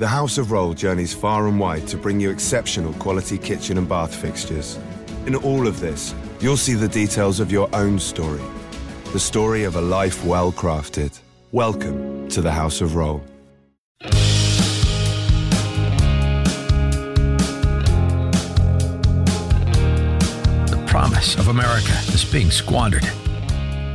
[0.00, 3.86] The House of Rohl journeys far and wide to bring you exceptional quality kitchen and
[3.86, 4.78] bath fixtures.
[5.26, 8.40] In all of this, you'll see the details of your own story.
[9.12, 11.20] The story of a life well crafted.
[11.52, 13.20] Welcome to the House of Rohl.
[20.70, 23.04] The promise of America is being squandered.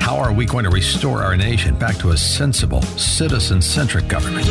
[0.02, 4.46] How are we going to restore our nation back to a sensible, citizen centric government?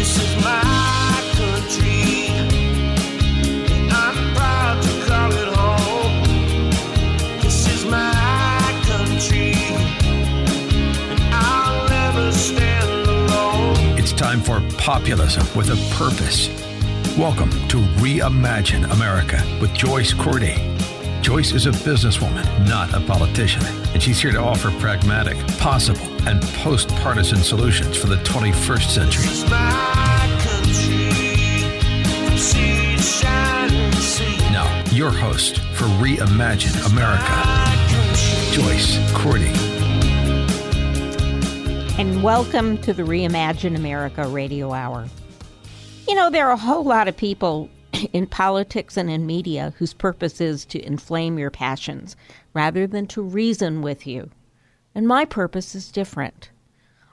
[14.34, 16.48] Time for populism with a purpose.
[17.16, 20.56] Welcome to Reimagine America with Joyce Cordy.
[21.20, 26.42] Joyce is a businesswoman, not a politician, and she's here to offer pragmatic, possible, and
[26.62, 31.23] post partisan solutions for the 21st century.
[34.53, 37.34] Now, your host for Reimagine America,
[38.53, 39.53] Joyce Cordy.
[41.97, 45.06] and welcome to the Reimagine America Radio Hour.
[46.08, 47.70] You know, there are a whole lot of people
[48.12, 52.17] in politics and in media whose purpose is to inflame your passions
[52.53, 54.28] rather than to reason with you.
[54.92, 56.51] And my purpose is different.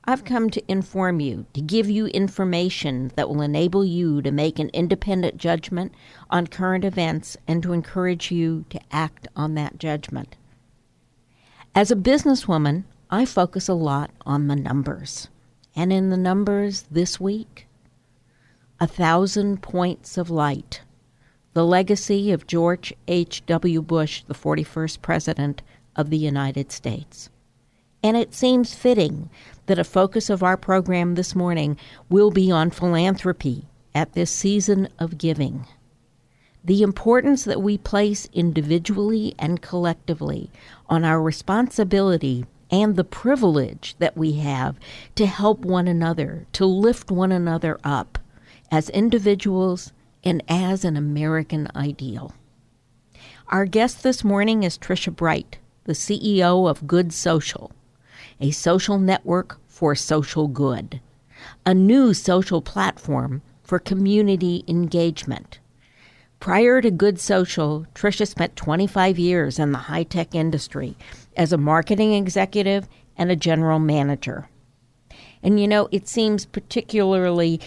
[0.03, 4.57] I've come to inform you, to give you information that will enable you to make
[4.57, 5.93] an independent judgment
[6.29, 10.35] on current events and to encourage you to act on that judgment.
[11.75, 15.29] As a businesswoman, I focus a lot on the numbers.
[15.75, 17.67] And in the numbers this week,
[18.79, 20.81] a thousand points of light.
[21.53, 23.81] The legacy of George H.W.
[23.83, 25.61] Bush, the 41st President
[25.95, 27.29] of the United States.
[28.03, 29.29] And it seems fitting
[29.67, 31.77] that a focus of our program this morning
[32.09, 35.65] will be on philanthropy at this season of giving
[36.63, 40.51] the importance that we place individually and collectively
[40.87, 44.77] on our responsibility and the privilege that we have
[45.15, 48.17] to help one another, to lift one another up
[48.69, 49.91] as individuals
[50.23, 52.33] and as an American ideal.
[53.49, 57.71] Our guest this morning is Tricia Bright, the CEO of Good Social,
[58.41, 60.99] a social network for social good,
[61.65, 65.59] a new social platform for community engagement.
[66.39, 70.97] Prior to Good Social, Tricia spent 25 years in the high tech industry
[71.37, 74.49] as a marketing executive and a general manager.
[75.43, 77.61] And you know, it seems particularly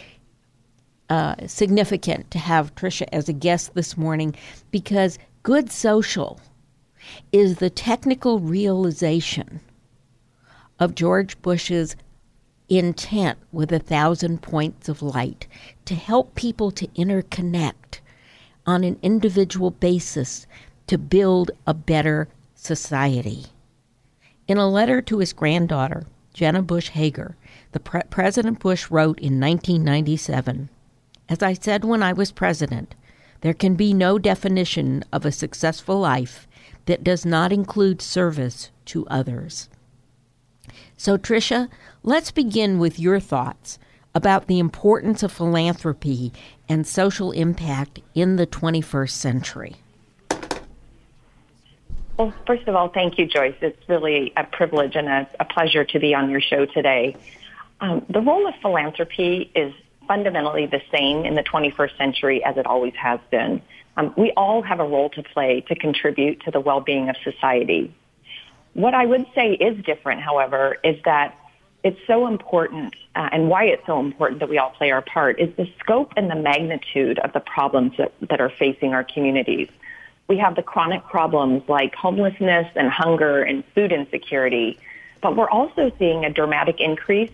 [1.09, 4.35] uh, significant to have Tricia as a guest this morning
[4.73, 6.41] because Good Social
[7.31, 9.61] is the technical realization
[10.79, 11.97] of George Bush's
[12.69, 15.47] intent with a thousand points of light
[15.85, 18.01] to help people to interconnect
[18.67, 20.47] on an individual basis
[20.87, 23.47] to build a better society.
[24.49, 27.37] In a letter to his granddaughter, Jenna Bush Hager,
[27.73, 30.69] the pre- President Bush wrote in 1997
[31.29, 32.95] As I said when I was president,
[33.41, 36.49] there can be no definition of a successful life
[36.87, 39.69] that does not include service to others.
[40.97, 41.69] So, Tricia,
[42.02, 43.78] let's begin with your thoughts
[44.14, 46.32] about the importance of philanthropy
[46.69, 49.76] and social impact in the 21st century.
[52.16, 53.56] Well, first of all, thank you, Joyce.
[53.60, 57.16] It's really a privilege and a, a pleasure to be on your show today.
[57.81, 59.75] Um, the role of philanthropy is
[60.06, 63.60] fundamentally the same in the 21st century as it always has been.
[63.96, 67.92] Um, we all have a role to play to contribute to the well-being of society.
[68.75, 71.39] What I would say is different, however, is that
[71.85, 75.39] it's so important uh, and why it's so important that we all play our part
[75.39, 79.69] is the scope and the magnitude of the problems that, that are facing our communities.
[80.27, 84.79] We have the chronic problems like homelessness and hunger and food insecurity,
[85.21, 87.31] but we're also seeing a dramatic increase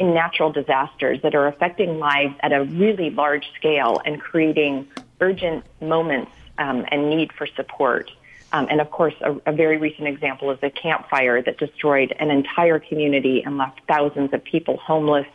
[0.00, 4.88] in natural disasters that are affecting lives at a really large scale and creating
[5.20, 8.10] urgent moments um, and need for support.
[8.52, 12.14] Um, and of course, a, a, very recent example is the Camp Fire that destroyed
[12.18, 15.26] an entire community and left thousands of people homeless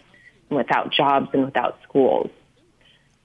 [0.50, 2.30] and without jobs and without schools.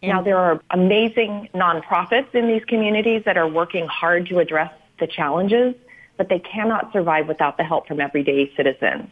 [0.02, 5.06] Now, there are amazing nonprofits in these communities that are working hard to address the
[5.06, 5.76] challenges,
[6.16, 9.10] but they cannot survive without the help from everyday citizens.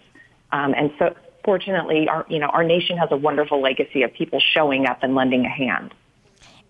[0.51, 4.41] Um, and so, fortunately, our, you know, our nation has a wonderful legacy of people
[4.41, 5.95] showing up and lending a hand.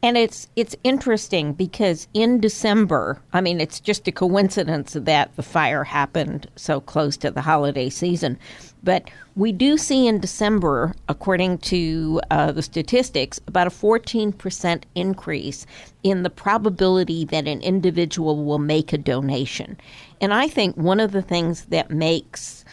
[0.03, 5.43] And it's it's interesting because in December, I mean, it's just a coincidence that the
[5.43, 8.39] fire happened so close to the holiday season,
[8.83, 15.67] but we do see in December, according to uh, the statistics, about a 14% increase
[16.03, 19.77] in the probability that an individual will make a donation.
[20.21, 22.65] And I think one of the things that makes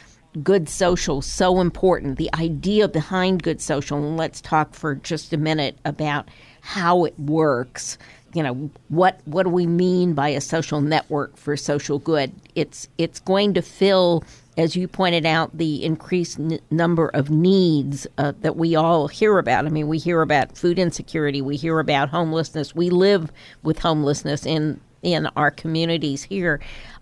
[0.44, 5.38] good social so important, the idea behind good social, and let's talk for just a
[5.38, 6.30] minute about
[6.68, 7.98] how it works.
[8.34, 12.34] You know what what do we mean by a social network for social good?
[12.56, 14.26] It's it's going to fill,
[14.58, 19.40] as you pointed out, the increased n- number of needs uh, that we all hear
[19.40, 19.66] about.
[19.66, 22.76] I mean, we hear about food insecurity, we hear about homelessness.
[22.76, 23.32] We live
[23.64, 26.60] with homelessness in in our communities here.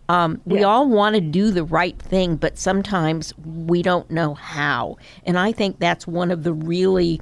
[0.10, 0.68] Um, we yeah.
[0.68, 4.98] all want to do the right thing, but sometimes we don't know how.
[5.26, 7.20] And I think that's one of the really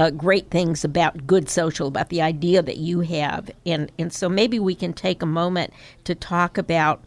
[0.00, 3.50] uh, great things about good social, about the idea that you have.
[3.66, 5.74] And, and so maybe we can take a moment
[6.04, 7.04] to talk about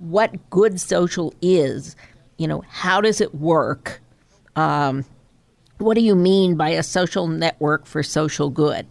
[0.00, 1.96] what good social is.
[2.36, 4.02] You know, how does it work?
[4.54, 5.06] Um,
[5.78, 8.86] what do you mean by a social network for social good?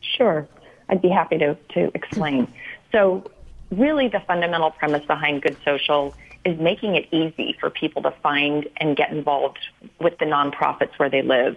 [0.00, 0.48] Sure.
[0.88, 2.52] I'd be happy to, to explain.
[2.90, 3.30] So,
[3.70, 8.68] really, the fundamental premise behind good social is making it easy for people to find
[8.78, 9.60] and get involved
[10.00, 11.56] with the nonprofits where they live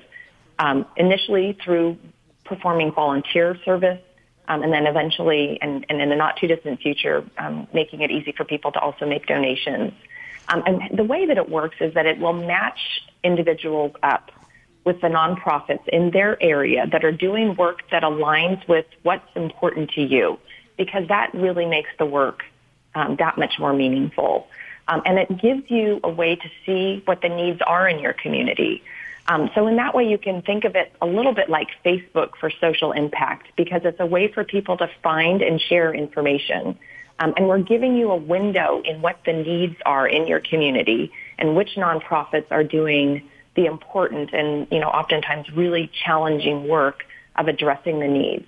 [0.59, 1.97] um, initially through
[2.43, 4.01] performing volunteer service,
[4.47, 8.11] um, and then eventually, and, and, in the not too distant future, um, making it
[8.11, 9.93] easy for people to also make donations.
[10.47, 12.79] Um, and the way that it works is that it will match
[13.23, 14.31] individuals up
[14.83, 19.89] with the nonprofits in their area that are doing work that aligns with what's important
[19.91, 20.37] to you,
[20.77, 22.43] because that really makes the work
[22.93, 24.47] um, that much more meaningful.
[24.87, 28.13] Um, and it gives you a way to see what the needs are in your
[28.13, 28.83] community.
[29.27, 32.36] Um, so in that way, you can think of it a little bit like Facebook
[32.39, 36.77] for social impact because it's a way for people to find and share information.
[37.19, 41.12] Um, and we're giving you a window in what the needs are in your community
[41.39, 47.06] and which nonprofits are doing the important and, you know, oftentimes really challenging work
[47.36, 48.45] of addressing the needs.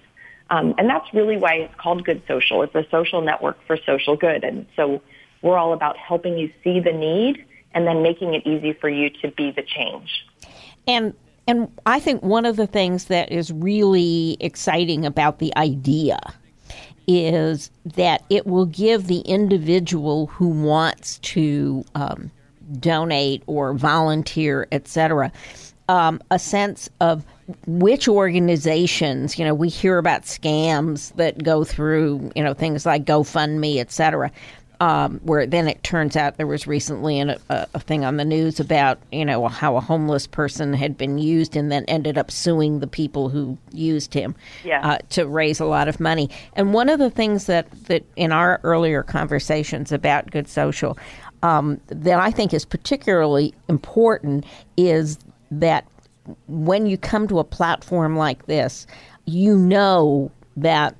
[0.49, 2.61] Um, and that's really why it's called Good Social.
[2.61, 4.43] It's a social network for social good.
[4.43, 5.01] And so
[5.41, 9.09] we're all about helping you see the need and then making it easy for you
[9.21, 10.25] to be the change.
[10.87, 11.13] And
[11.47, 16.19] and I think one of the things that is really exciting about the idea
[17.07, 22.29] is that it will give the individual who wants to um,
[22.79, 25.31] donate or volunteer, etc.,
[25.87, 27.25] um, a sense of
[27.65, 29.39] which organizations.
[29.39, 34.31] You know, we hear about scams that go through, you know, things like GoFundMe, etc
[34.79, 38.25] um, where then it turns out there was recently an, a, a, thing on the
[38.25, 42.29] news about you know how a homeless person had been used and then ended up
[42.29, 44.87] suing the people who used him yeah.
[44.87, 46.29] uh, to raise a lot of money.
[46.53, 50.97] And one of the things that that in our earlier conversations about good social
[51.43, 54.45] um, that I think is particularly important
[54.75, 55.17] is
[55.51, 55.87] that
[56.47, 58.85] when you come to a platform like this,
[59.25, 60.95] you know that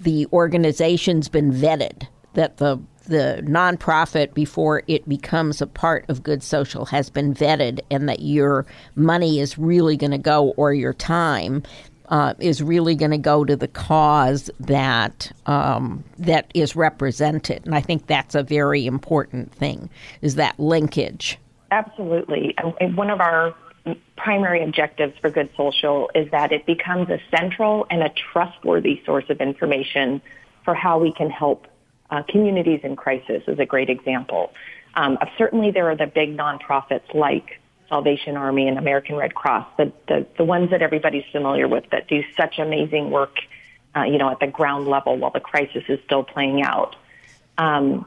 [0.00, 6.42] the organization's been vetted that the the nonprofit before it becomes a part of good
[6.42, 8.66] social has been vetted and that your
[8.96, 11.62] money is really going to go or your time
[12.08, 17.64] uh, is really going to go to the cause that um, that is represented.
[17.64, 19.88] And I think that's a very important thing
[20.22, 21.38] is that linkage.
[21.70, 22.54] Absolutely.
[22.80, 23.54] One of our
[24.16, 29.24] primary objectives for good social is that it becomes a central and a trustworthy source
[29.28, 30.20] of information
[30.64, 31.66] for how we can help
[32.10, 34.52] uh, communities in crisis is a great example.
[34.94, 39.92] Um, certainly, there are the big nonprofits like Salvation Army and American Red Cross, the,
[40.08, 43.36] the, the ones that everybody's familiar with that do such amazing work,
[43.94, 46.96] uh, you know, at the ground level while the crisis is still playing out.
[47.58, 48.06] Um,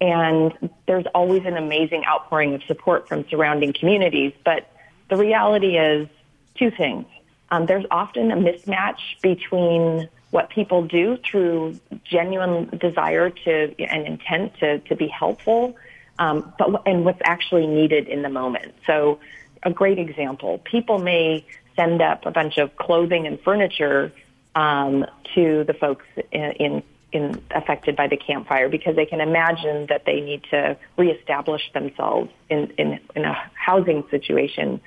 [0.00, 4.70] and there's always an amazing outpouring of support from surrounding communities, but
[5.08, 6.08] the reality is
[6.56, 7.06] two things.
[7.50, 14.58] Um, there's often a mismatch between what people do through genuine desire to and intent
[14.58, 15.76] to, to be helpful,
[16.18, 18.74] um, but and what's actually needed in the moment.
[18.86, 19.20] So,
[19.62, 24.12] a great example: people may send up a bunch of clothing and furniture
[24.54, 25.04] um,
[25.34, 29.86] to the folks in, in, in affected by the Camp Fire because they can imagine
[29.88, 34.80] that they need to reestablish themselves in, in, in a housing situation.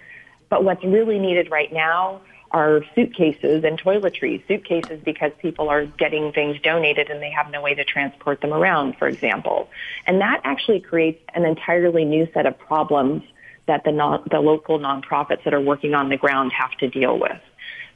[0.50, 4.45] But what's really needed right now are suitcases and toiletries.
[4.47, 8.53] Suitcases because people are getting things donated and they have no way to transport them
[8.53, 9.69] around, for example.
[10.07, 13.23] And that actually creates an entirely new set of problems
[13.67, 17.19] that the, non, the local nonprofits that are working on the ground have to deal
[17.19, 17.39] with.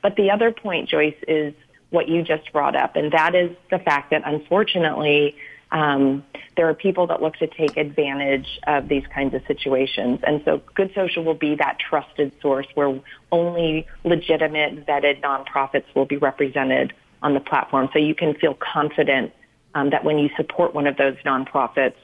[0.01, 1.53] But the other point, Joyce, is
[1.89, 5.35] what you just brought up, and that is the fact that unfortunately,
[5.73, 6.23] um,
[6.55, 10.19] there are people that look to take advantage of these kinds of situations.
[10.25, 13.01] And so Good Social will be that trusted source where
[13.31, 17.89] only legitimate, vetted nonprofits will be represented on the platform.
[17.91, 19.33] So you can feel confident
[19.73, 21.95] um, that when you support one of those nonprofits,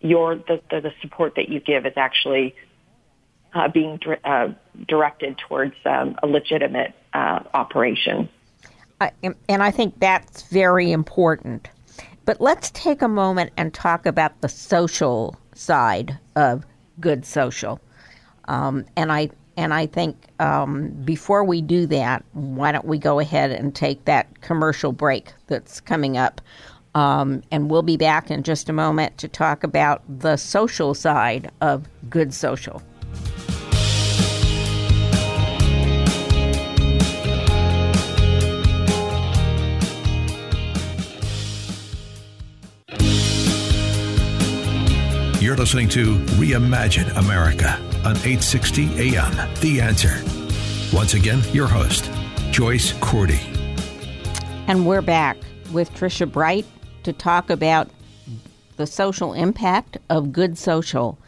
[0.00, 2.56] your the, the, the support that you give is actually
[3.54, 4.48] uh, being uh,
[4.88, 8.28] directed towards um, a legitimate uh, operation.
[9.48, 11.70] and I think that's very important.
[12.24, 16.64] But let's take a moment and talk about the social side of
[17.00, 17.80] good social.
[18.46, 23.20] Um, and I and I think um, before we do that, why don't we go
[23.20, 26.40] ahead and take that commercial break that's coming up?
[26.96, 31.50] Um, and we'll be back in just a moment to talk about the social side
[31.60, 32.82] of good social.
[45.44, 49.30] You're listening to Reimagine America on 860 AM.
[49.60, 50.22] The Answer.
[50.90, 52.10] Once again, your host,
[52.50, 53.42] Joyce Cordy.
[54.68, 55.36] And we're back
[55.70, 56.64] with Tricia Bright
[57.02, 57.90] to talk about
[58.78, 61.18] the social impact of good social.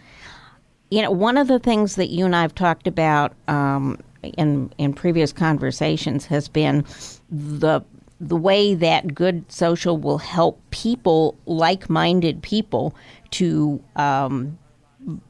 [0.90, 4.72] You know, one of the things that you and I have talked about um, in
[4.78, 6.86] in previous conversations has been
[7.30, 7.82] the
[8.20, 12.94] the way that good social will help people, like minded people,
[13.32, 14.58] to um,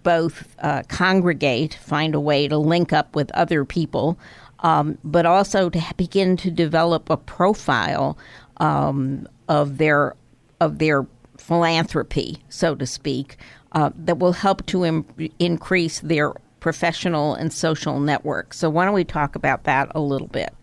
[0.02, 4.18] both uh, congregate, find a way to link up with other people,
[4.60, 8.16] um, but also to begin to develop a profile
[8.58, 10.14] um, of their
[10.60, 13.36] of their philanthropy, so to speak,
[13.72, 15.04] uh, that will help to Im-
[15.38, 18.54] increase their professional and social network.
[18.54, 20.54] So, why don't we talk about that a little bit?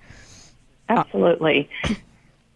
[0.90, 1.70] Absolutely.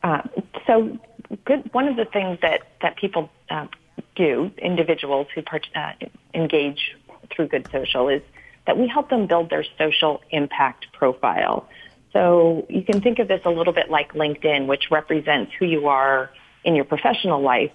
[0.04, 0.22] Uh,
[0.66, 0.98] so,
[1.46, 1.70] good.
[1.74, 3.68] One of the things that that people uh,
[4.16, 5.94] do, individuals who part, uh,
[6.34, 6.96] engage
[7.32, 8.22] through Good Social, is
[8.66, 11.68] that we help them build their social impact profile.
[12.14, 15.88] So you can think of this a little bit like LinkedIn, which represents who you
[15.88, 16.32] are
[16.64, 17.72] in your professional life.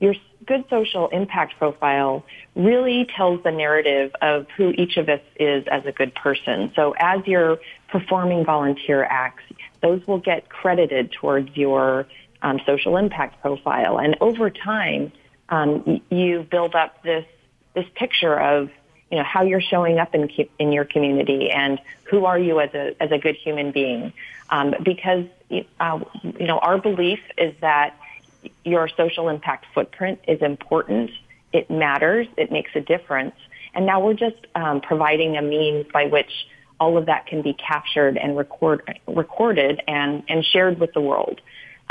[0.00, 0.14] Your
[0.46, 2.24] good social impact profile
[2.56, 6.72] really tells the narrative of who each of us is as a good person.
[6.74, 9.44] So as you're performing volunteer acts,
[9.80, 12.06] those will get credited towards your
[12.42, 13.98] um, social impact profile.
[13.98, 15.12] And over time,
[15.52, 17.26] um, you build up this
[17.74, 18.70] this picture of
[19.10, 20.28] you know how you're showing up in
[20.58, 24.12] in your community and who are you as a as a good human being.
[24.48, 25.26] Um, because
[25.78, 27.96] uh, you know our belief is that
[28.64, 31.10] your social impact footprint is important.
[31.52, 32.26] It matters.
[32.38, 33.34] It makes a difference.
[33.74, 36.30] And now we're just um, providing a means by which
[36.80, 41.40] all of that can be captured and record, recorded and, and shared with the world.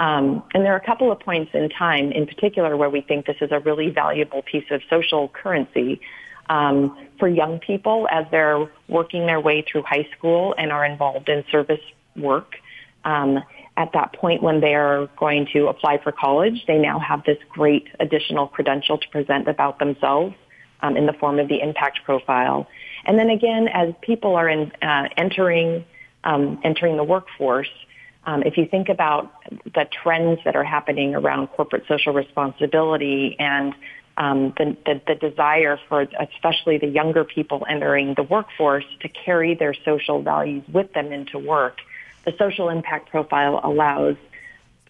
[0.02, 3.28] Um, and there are a couple of points in time in particular where we think
[3.28, 6.02] this is a really valuable piece of social currency
[6.50, 11.30] um, for young people as they're working their way through high school and are involved
[11.30, 11.80] in service
[12.16, 12.56] work.
[13.06, 13.44] Um,
[13.78, 17.38] at that point when they are going to apply for college, they now have this
[17.50, 20.34] great additional credential to present about themselves
[20.82, 22.68] um, in the form of the impact profile.
[23.06, 25.86] And then again, as people are in, uh, entering
[26.24, 27.72] um, entering the workforce,
[28.26, 29.34] um, if you think about
[29.66, 33.74] the trends that are happening around corporate social responsibility and
[34.18, 39.56] um, the, the, the, desire for especially the younger people entering the workforce to carry
[39.56, 41.80] their social values with them into work,
[42.26, 44.18] the social impact profile allows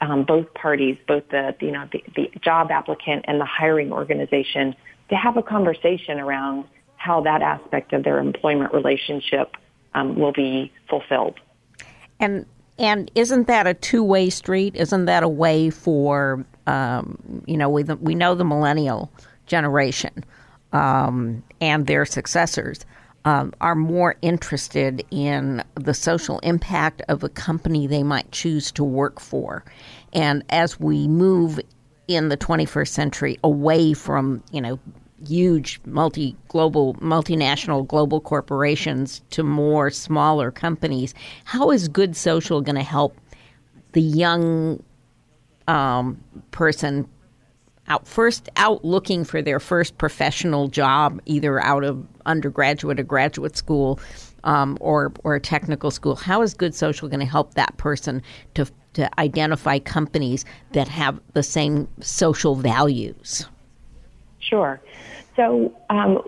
[0.01, 4.75] um, both parties, both the you know the, the job applicant and the hiring organization,
[5.09, 6.65] to have a conversation around
[6.97, 9.55] how that aspect of their employment relationship
[9.93, 11.39] um, will be fulfilled.
[12.19, 12.45] And
[12.81, 14.75] and isn't that a two way street?
[14.75, 19.11] Isn't that a way for um, you know we we know the millennial
[19.45, 20.25] generation
[20.73, 22.85] um, and their successors
[23.23, 28.83] um, are more interested in the social impact of a company they might choose to
[28.83, 29.63] work for,
[30.11, 31.59] and as we move
[32.07, 34.79] in the 21st century away from you know
[35.27, 41.13] huge multi global multinational global corporations to more smaller companies.
[41.45, 43.17] How is good social going to help
[43.93, 44.83] the young
[45.67, 47.07] um, person
[47.87, 53.57] out first out looking for their first professional job either out of undergraduate or graduate
[53.57, 53.99] school
[54.43, 56.15] um, or or a technical school?
[56.15, 58.21] How is good social going to help that person
[58.55, 63.45] to to identify companies that have the same social values?
[64.39, 64.81] Sure.
[65.35, 66.27] So um,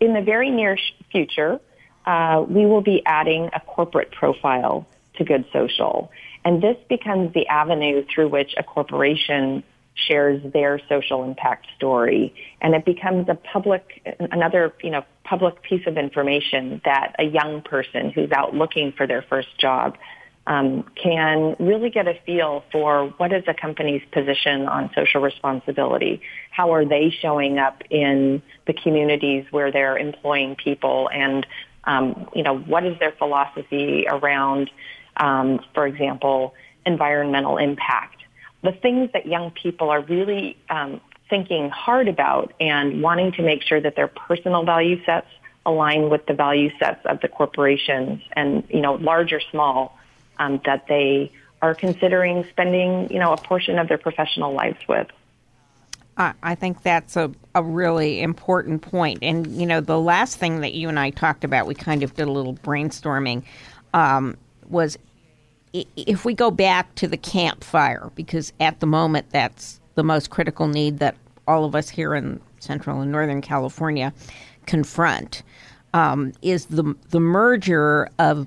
[0.00, 0.78] in the very near
[1.10, 1.60] future,
[2.06, 6.10] uh, we will be adding a corporate profile to Good Social.
[6.44, 9.62] And this becomes the avenue through which a corporation
[9.94, 14.02] shares their social impact story and it becomes a public
[14.32, 19.06] another you know public piece of information that a young person who's out looking for
[19.06, 19.96] their first job
[20.46, 26.20] um, can really get a feel for what is a company's position on social responsibility.
[26.50, 31.08] How are they showing up in the communities where they're employing people?
[31.12, 31.46] And
[31.84, 34.70] um, you know what is their philosophy around
[35.16, 38.16] um, for example environmental impact?
[38.62, 43.62] The things that young people are really um, thinking hard about and wanting to make
[43.62, 45.26] sure that their personal value sets
[45.66, 49.98] align with the value sets of the corporations and, you know, large or small,
[50.38, 55.08] um, that they are considering spending, you know, a portion of their professional lives with.
[56.16, 59.18] I think that's a, a really important point.
[59.22, 62.14] And, you know, the last thing that you and I talked about, we kind of
[62.14, 63.42] did a little brainstorming,
[63.94, 64.36] um,
[64.68, 64.96] was
[65.72, 70.30] if we go back to the Camp Fire, because at the moment that's the most
[70.30, 71.16] critical need that
[71.48, 74.12] all of us here in Central and Northern California
[74.66, 75.42] confront,
[75.94, 78.46] um, is the the merger of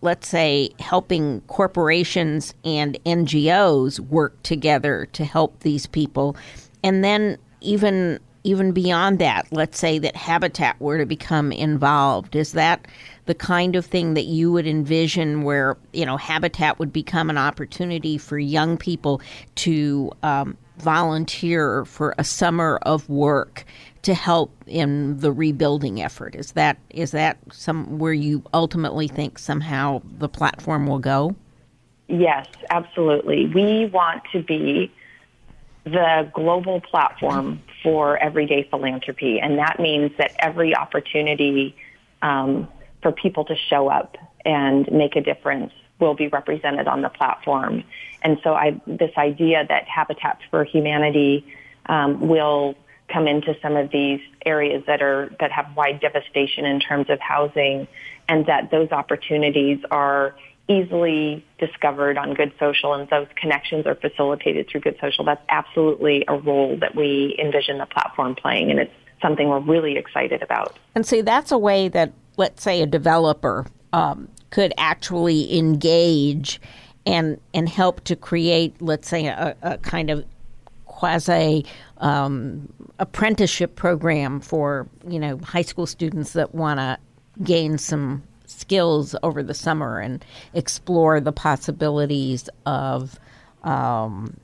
[0.00, 6.36] let's say helping corporations and NGOs work together to help these people,
[6.82, 12.36] and then even even beyond that, let's say that Habitat were to become involved.
[12.36, 12.86] Is that
[13.24, 17.38] the kind of thing that you would envision where, you know, Habitat would become an
[17.38, 19.22] opportunity for young people
[19.56, 23.64] to um, volunteer for a summer of work
[24.02, 26.34] to help in the rebuilding effort?
[26.34, 31.34] Is that is that some where you ultimately think somehow the platform will go?
[32.08, 33.46] Yes, absolutely.
[33.46, 34.92] We want to be
[35.84, 41.74] the global platform for everyday philanthropy, and that means that every opportunity
[42.22, 42.68] um,
[43.02, 47.84] for people to show up and make a difference will be represented on the platform.
[48.22, 51.46] And so, I, this idea that Habitat for Humanity
[51.86, 52.74] um, will
[53.12, 57.20] come into some of these areas that are that have wide devastation in terms of
[57.20, 57.86] housing,
[58.28, 60.34] and that those opportunities are
[60.68, 65.24] easily discovered on Good Social and those connections are facilitated through Good Social.
[65.24, 69.96] That's absolutely a role that we envision the platform playing and it's something we're really
[69.96, 70.78] excited about.
[70.94, 76.60] And see, that's a way that, let's say, a developer um, could actually engage
[77.06, 80.24] and and help to create, let's say, a, a kind of
[80.86, 81.66] quasi
[81.98, 86.96] um, apprenticeship program for you know high school students that want to
[87.42, 93.18] gain some skills over the summer and explore the possibilities of
[93.64, 94.36] um,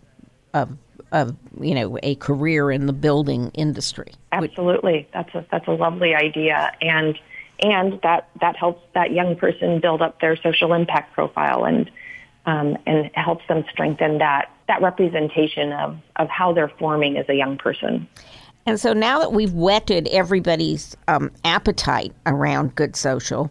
[0.55, 0.77] of
[1.13, 4.13] of you know a career in the building industry.
[4.33, 7.17] Absolutely, that's a that's a lovely idea, and
[7.63, 11.91] and that that helps that young person build up their social impact profile and
[12.47, 17.35] um, and helps them strengthen that that representation of of how they're forming as a
[17.35, 18.09] young person.
[18.67, 23.51] And so now that we've whetted everybody's um, appetite around good social,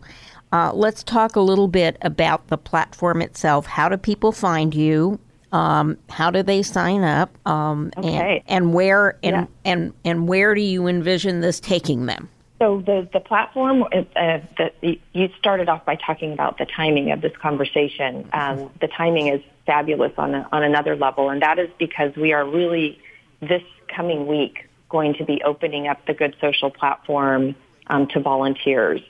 [0.52, 3.66] uh, let's talk a little bit about the platform itself.
[3.66, 5.20] How do people find you?
[5.52, 7.36] Um, how do they sign up?
[7.48, 8.44] Um, okay.
[8.48, 9.46] and, and where and, Yeah.
[9.66, 12.30] and and where do you envision this taking them?
[12.60, 17.22] So the the platform uh, that you started off by talking about the timing of
[17.22, 18.30] this conversation.
[18.34, 22.34] Um, the timing is fabulous on a, on another level, and that is because we
[22.34, 23.00] are really
[23.40, 27.56] this coming week going to be opening up the Good Social platform
[27.88, 29.02] um, to volunteers.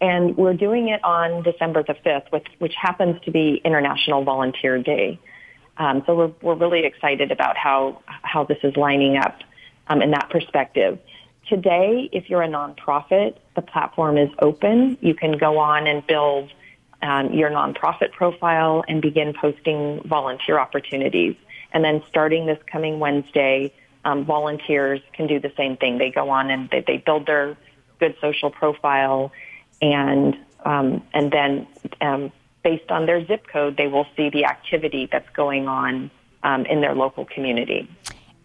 [0.00, 4.82] And we're doing it on December the 5th, which, which happens to be International Volunteer
[4.82, 5.18] Day.
[5.76, 9.40] Um, so we're, we're really excited about how, how this is lining up
[9.88, 10.98] um, in that perspective.
[11.48, 14.96] Today, if you're a nonprofit, the platform is open.
[15.00, 16.50] You can go on and build
[17.02, 21.36] um, your nonprofit profile and begin posting volunteer opportunities.
[21.72, 23.72] And then starting this coming Wednesday,
[24.04, 25.98] um, volunteers can do the same thing.
[25.98, 27.56] They go on and they, they build their
[28.00, 29.32] good social profile
[29.82, 31.66] and um, and then
[32.00, 36.10] um, based on their zip code, they will see the activity that's going on
[36.42, 37.88] um, in their local community.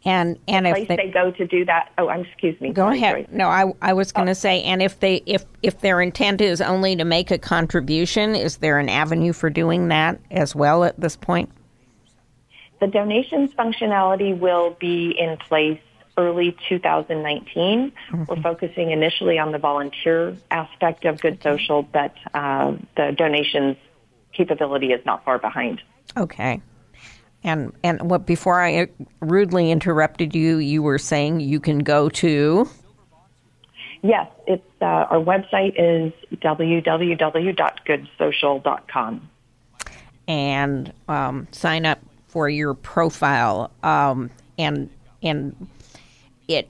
[0.05, 1.91] And and The if place they, they go to do that.
[1.97, 2.71] Oh, I'm excuse me.
[2.71, 3.15] go Sorry, ahead.
[3.15, 3.27] Joyce.
[3.31, 6.61] No, I I was going to say, and if they if if their intent is
[6.61, 10.99] only to make a contribution, is there an avenue for doing that as well at
[10.99, 11.49] this point?
[12.79, 15.81] The donations functionality will be in place
[16.17, 17.91] early 2019.
[18.27, 23.77] We're focusing initially on the volunteer aspect of Good Social, but uh, the donations
[24.33, 25.81] capability is not far behind.
[26.17, 26.61] Okay.
[27.43, 28.87] And and what before I
[29.21, 32.67] rudely interrupted you, you were saying you can go to
[34.01, 39.29] Yes, it's uh, our website is www.goodsocial.com.
[40.27, 43.69] and um, sign up for your profile.
[43.83, 44.89] Um, and
[45.21, 45.67] and
[46.47, 46.69] it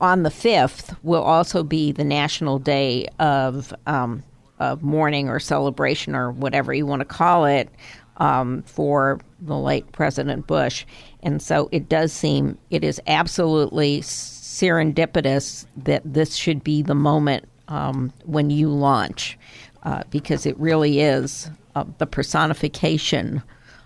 [0.00, 4.22] on the fifth will also be the national day of um,
[4.58, 7.68] of mourning or celebration or whatever you want to call it
[8.16, 10.84] um, for the late President Bush.
[11.22, 17.48] And so it does seem it is absolutely serendipitous that this should be the moment
[17.68, 19.38] um, when you launch,
[19.82, 23.42] uh, because it really is uh, the personification.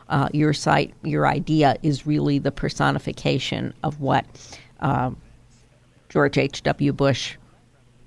[0.08, 4.26] Uh, your site, your idea is really the personification of what
[4.80, 5.10] uh,
[6.08, 6.92] George H.W.
[6.92, 7.36] Bush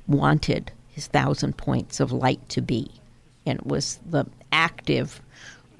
[0.08, 2.91] wanted his thousand points of light to be.
[3.45, 5.21] And it was the active,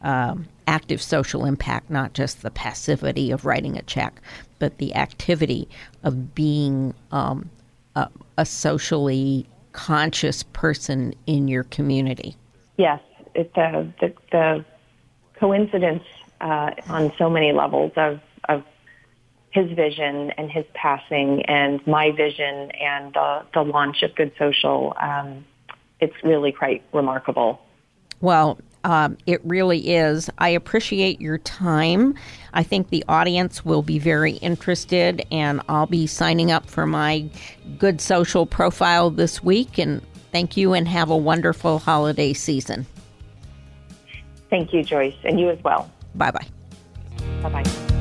[0.04, 4.22] um, active social impact, not just the passivity of writing a check,
[4.60, 5.68] but the activity
[6.04, 7.50] of being um,
[7.96, 12.36] a, a, socially conscious person in your community.
[12.78, 13.00] Yes,
[13.34, 14.66] it, the, the, the
[15.39, 16.04] coincidence
[16.42, 18.63] uh, on so many levels of, of
[19.52, 24.96] his vision and his passing and my vision and the, the launch of Good Social,
[25.00, 25.46] um,
[26.00, 27.62] it's really quite remarkable.
[28.20, 30.30] Well, um, it really is.
[30.38, 32.15] I appreciate your time.
[32.54, 37.30] I think the audience will be very interested, and I'll be signing up for my
[37.78, 39.78] Good Social profile this week.
[39.78, 42.86] And thank you, and have a wonderful holiday season.
[44.50, 45.89] Thank you, Joyce, and you as well.
[46.15, 46.48] Bye bye.
[47.41, 47.92] Bye bye.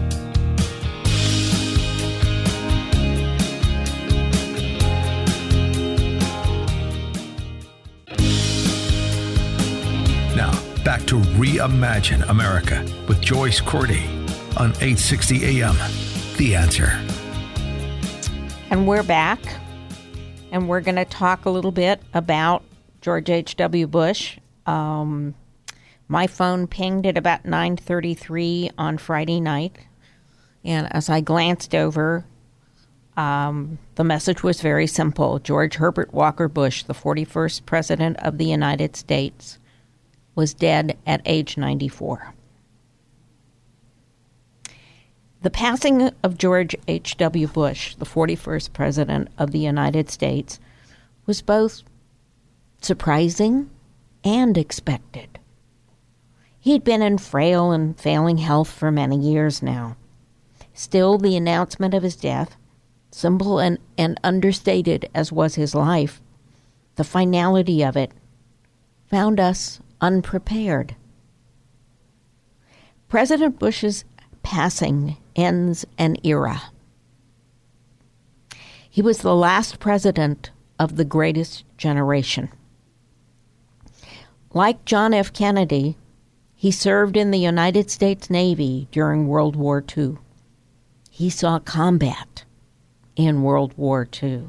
[10.84, 14.04] Back to Reimagine America with Joyce Cordy
[14.56, 15.76] on 860 AM.
[16.36, 17.00] The answer.
[18.70, 19.38] And we're back,
[20.50, 22.64] and we're going to talk a little bit about
[23.00, 23.86] George H.W.
[23.86, 24.38] Bush.
[24.66, 25.34] Um,
[26.08, 29.76] my phone pinged at about 9:33 on Friday night,
[30.64, 32.24] and as I glanced over,
[33.16, 35.38] um, the message was very simple.
[35.38, 39.58] George Herbert Walker Bush, the 41st President of the United States,
[40.34, 42.34] was dead at age 94.
[45.42, 47.48] The passing of George H.W.
[47.48, 50.60] Bush, the 41st President of the United States,
[51.26, 51.82] was both
[52.80, 53.68] surprising
[54.22, 55.40] and expected.
[56.60, 59.96] He'd been in frail and failing health for many years now.
[60.74, 62.56] Still, the announcement of his death,
[63.10, 66.22] simple and, and understated as was his life,
[66.94, 68.12] the finality of it,
[69.06, 70.96] found us unprepared.
[73.08, 74.04] President Bush's
[74.42, 76.62] passing ends an era.
[78.90, 82.50] He was the last president of the greatest generation.
[84.52, 85.32] Like John F.
[85.32, 85.96] Kennedy,
[86.54, 90.18] he served in the United States Navy during World War II.
[91.10, 92.44] He saw combat
[93.16, 94.44] in World War II.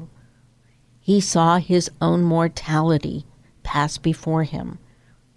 [1.00, 3.24] He saw his own mortality
[3.62, 4.78] pass before him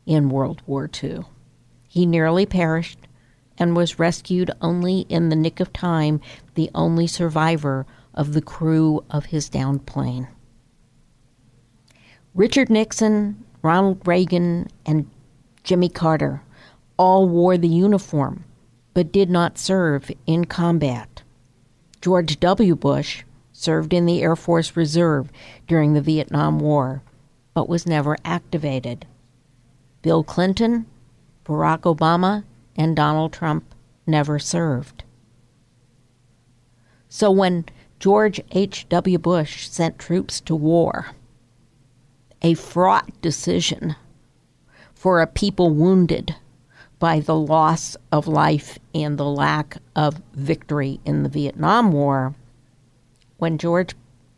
[0.07, 1.19] in World War II.
[1.87, 2.97] He nearly perished
[3.59, 6.21] and was rescued only in the nick of time,
[6.55, 10.27] the only survivor of the crew of his downed plane.
[12.33, 15.09] Richard Nixon, Ronald Reagan, and
[15.63, 16.41] Jimmy Carter
[16.97, 18.43] all wore the uniform
[18.93, 21.21] but did not serve in combat.
[22.01, 22.75] George W.
[22.75, 25.31] Bush served in the Air Force Reserve
[25.67, 27.01] during the Vietnam War
[27.53, 29.05] but was never activated.
[30.07, 30.85] Bill Clinton,
[31.43, 32.45] Barack Obama,
[32.77, 35.03] and Donald Trump never served.
[37.09, 37.65] So when
[37.99, 39.17] George H.W.
[39.17, 41.07] Bush sent troops to war,
[42.41, 43.97] a fraught decision
[44.93, 46.35] for a people wounded
[46.99, 52.33] by the loss of life and the lack of victory in the Vietnam War,
[53.39, 53.93] when George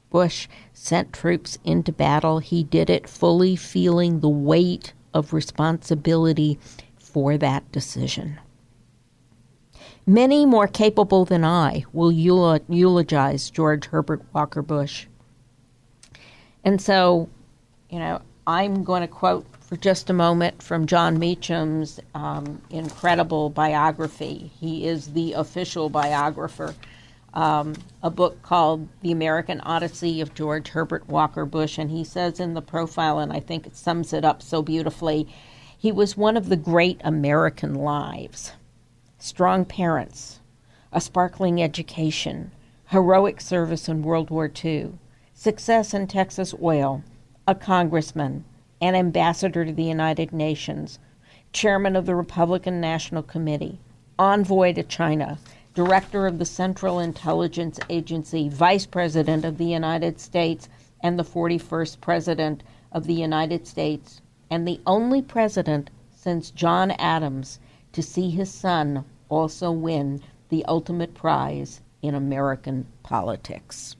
[0.10, 6.60] Bush sent troops into battle, he did it fully feeling the weight of responsibility
[6.98, 8.40] for that decision.
[10.06, 15.06] Many more capable than I will eulogize George Herbert Walker Bush.
[16.64, 17.30] And so,
[17.90, 23.52] you know, I'm going to quote for just a moment from Jon Meacham's um, incredible
[23.52, 24.52] biography.
[24.60, 26.74] He is the official biographer
[27.34, 31.78] um, a book called The American Odyssey of George Herbert Walker Bush.
[31.78, 35.28] And he says in the profile, and I think it sums it up so beautifully
[35.80, 38.52] he was one of the great American lives.
[39.18, 40.42] Strong parents,
[40.92, 42.52] a sparkling education,
[42.88, 44.92] heroic service in World War II,
[45.34, 47.02] success in Texas oil,
[47.48, 48.44] a congressman,
[48.82, 51.00] an ambassador to the United Nations,
[51.54, 53.80] chairman of the Republican National Committee,
[54.18, 55.38] envoy to China,
[55.80, 60.68] director of the Central Intelligence Agency, vice president of the United States,
[61.02, 64.20] and the 41st president of the United States,
[64.52, 67.62] and the only president since John Adams
[67.94, 73.96] to see his son also win the ultimate prize in American politics.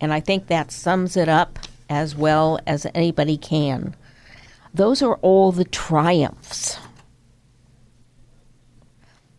[0.00, 1.58] And I think that sums it up
[1.90, 3.96] as well as anybody can.
[4.72, 6.78] Those are all the triumphs.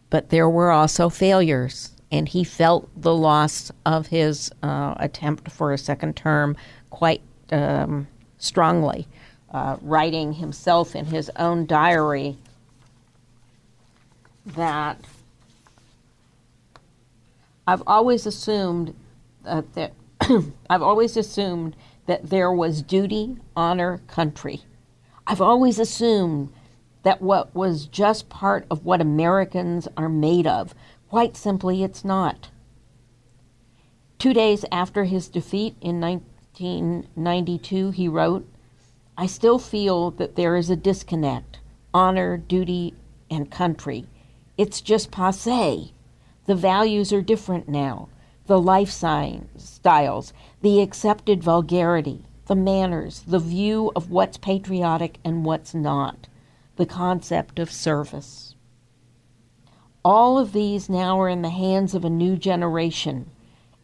[0.10, 5.74] But there were also failures, and he felt the loss of his uh, attempt for
[5.74, 6.56] a second term
[6.90, 9.08] quite um, strongly,
[9.52, 12.38] uh, writing himself in his own diary
[14.46, 15.00] that
[17.68, 18.94] I've always assumed
[19.46, 19.94] uh, that
[20.70, 24.62] I've always assumed that there was duty, honor, country.
[25.26, 26.54] I've always assumed
[27.06, 30.74] that what was just part of what Americans are made of.
[31.08, 32.50] Quite simply, it's not.
[34.18, 38.48] Two days after his defeat in 1992, he wrote,
[39.16, 41.60] I still feel that there is a disconnect
[41.94, 42.96] honor, duty,
[43.30, 44.08] and country.
[44.58, 45.94] It's just passe.
[46.48, 48.10] The values are different now.
[48.48, 55.76] The life styles, the accepted vulgarity, the manners, the view of what's patriotic and what's
[55.76, 56.28] not,
[56.76, 58.56] the concept of service.
[60.04, 63.30] All of these now are in the hands of a new generation,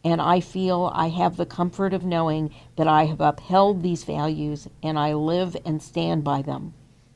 [0.03, 4.67] and I feel I have the comfort of knowing that I have upheld these values
[4.81, 6.73] and I live and stand by them.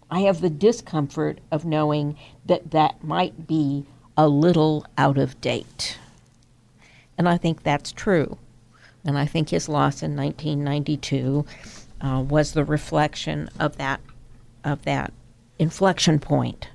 [0.09, 3.85] I have the discomfort of knowing that that might be
[4.15, 5.97] a little out of date.
[7.17, 8.38] And I think that's true.
[9.03, 11.45] And I think his loss in 1992
[12.01, 14.01] uh, was the reflection of that
[14.63, 15.13] of that
[15.59, 16.69] inflection point.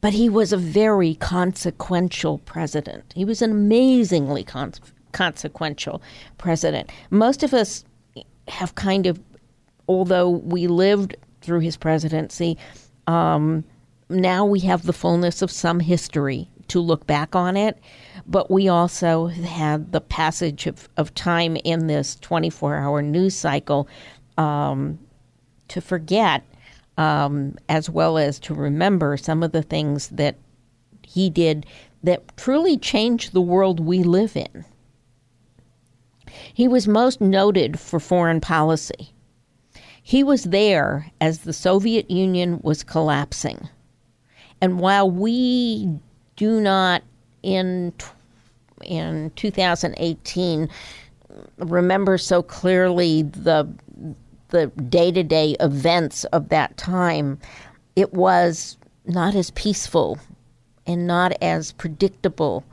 [0.00, 3.12] But he was a very consequential president.
[3.14, 4.74] He was an amazingly con-
[5.12, 6.02] consequential
[6.36, 6.90] president.
[7.10, 7.84] Most of us
[8.48, 9.18] have kind of,
[9.88, 12.58] although we lived through his presidency,
[13.06, 13.64] um,
[14.10, 17.78] now we have the fullness of some history to look back on it
[18.26, 23.88] but we also had the passage of, of time in this 24 hour news cycle
[24.38, 24.98] um,
[25.68, 26.42] to forget,
[26.96, 30.36] um, as well as to remember some of the things that
[31.02, 31.66] he did
[32.02, 34.64] that truly changed the world we live in.
[36.52, 39.12] He was most noted for foreign policy.
[40.02, 43.68] He was there as the Soviet Union was collapsing.
[44.60, 45.98] And while we
[46.36, 47.02] do not
[47.42, 47.92] in
[48.82, 50.68] in 2018
[51.58, 53.66] remember so clearly the
[54.54, 57.36] the day-to-day events of that time
[57.96, 60.16] it was not as peaceful
[60.86, 62.64] and not as predictable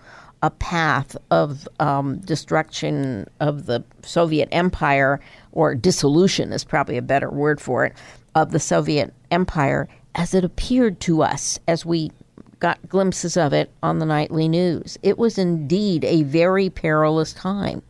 [0.44, 5.20] a path of um, destruction of the Soviet Empire,
[5.52, 7.94] or dissolution is probably a better word for it,
[8.36, 12.12] of the Soviet Empire as it appeared to us as we
[12.60, 14.98] got glimpses of it on the nightly news.
[15.02, 17.82] It was indeed a very perilous time.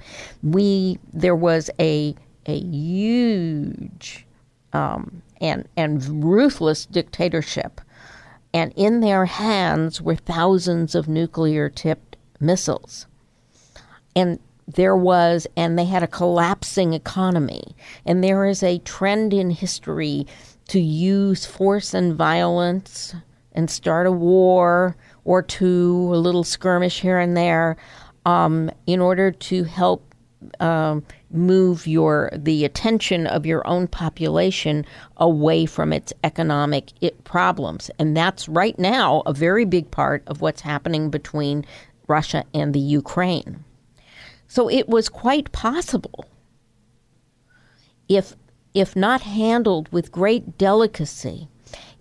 [0.44, 4.26] We there was a a huge
[4.74, 7.82] um, and and ruthless dictatorship,
[8.54, 13.08] and in their hands were thousands of nuclear tipped missiles,
[14.16, 17.64] and there was and they had a collapsing economy,
[18.06, 20.26] and there is a trend in history
[20.68, 23.14] to use force and violence
[23.54, 27.76] and start a war or two, a little skirmish here and there,
[28.26, 30.11] um, in order to help
[30.60, 34.86] um, move your the attention of your own population
[35.18, 40.42] away from its economic it, problems, and that's right now a very big part of
[40.42, 41.66] what's happening between
[42.08, 43.64] Russia and the Ukraine.
[44.48, 46.26] So it was quite possible,
[48.10, 48.36] if
[48.74, 51.48] if not handled with great delicacy,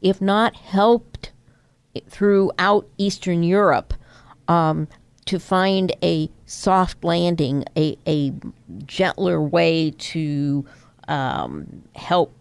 [0.03, 1.33] if not helped
[2.09, 3.95] throughout Eastern Europe
[4.49, 4.89] um,
[5.31, 8.33] to find a soft landing, a, a
[8.85, 10.67] gentler way to
[11.07, 12.35] um, help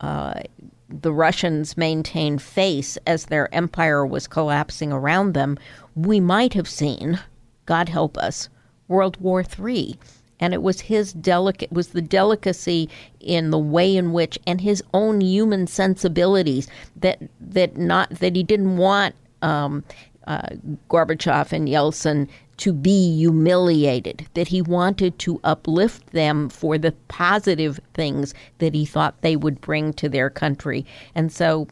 [0.00, 0.40] uh,
[0.88, 5.56] the Russians maintain face as their empire was collapsing around them,
[5.94, 7.20] we might have seen,
[7.64, 8.48] God help us,
[8.88, 9.96] World War III
[10.40, 12.88] and it was his delicate was the delicacy
[13.20, 18.42] in the way in which and his own human sensibilities that that not that he
[18.42, 19.84] didn't want um,
[20.26, 20.48] uh,
[20.88, 27.80] Gorbachev and Yeltsin to be humiliated, that he wanted to uplift them for the positive
[27.94, 30.86] things that he thought they would bring to their country.
[31.14, 31.66] And so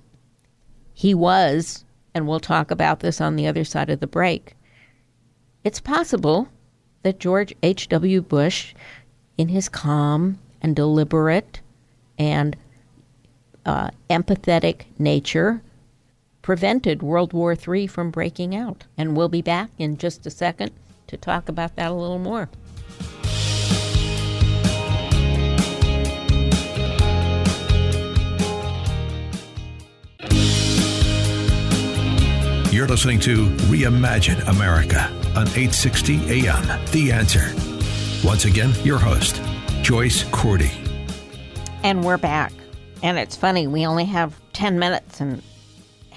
[0.94, 1.84] he was,
[2.14, 4.56] and we'll talk about this on the other side of the break.
[5.62, 6.48] It's possible
[7.02, 8.22] that George H.W.
[8.22, 8.74] Bush,
[9.38, 11.60] in his calm and deliberate
[12.18, 12.56] and
[13.64, 15.62] uh, empathetic nature,
[16.42, 18.84] prevented World War III from breaking out.
[18.96, 20.72] And we'll be back in just a second
[21.06, 22.48] to talk about that a little more.
[32.70, 35.00] You're listening to Reimagine America
[35.36, 36.84] on 860 AM.
[36.92, 37.52] The answer.
[38.24, 39.42] Once again, your host,
[39.82, 40.70] Joyce Cordy.
[41.82, 42.52] And we're back.
[43.02, 45.42] And it's funny, we only have 10 minutes and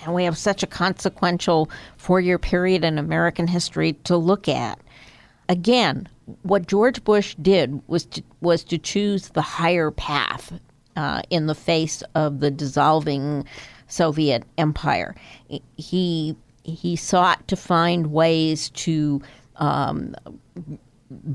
[0.04, 4.80] and we have such a consequential four year period in American history to look at.
[5.50, 6.08] Again,
[6.44, 10.54] what George Bush did was to, was to choose the higher path
[10.96, 13.46] uh, in the face of the dissolving
[13.88, 15.16] Soviet empire.
[15.76, 19.22] He he sought to find ways to
[19.58, 20.16] um,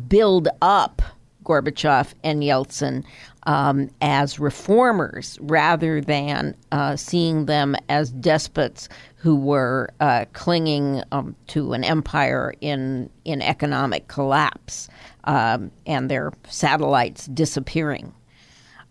[0.09, 1.03] build up
[1.45, 3.05] Gorbachev and Yeltsin
[3.49, 11.35] um, as reformers rather than uh, seeing them as despots who were uh, clinging um,
[11.49, 14.89] to an empire in in economic collapse
[15.25, 18.13] um, and their satellites disappearing.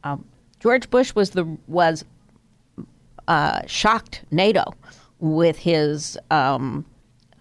[0.04, 0.26] Um,
[0.60, 2.04] George Bush was the was
[3.28, 4.74] uh, shocked NATO
[5.20, 6.84] with his um,